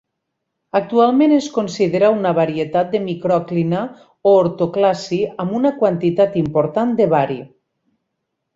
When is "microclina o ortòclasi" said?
3.03-5.21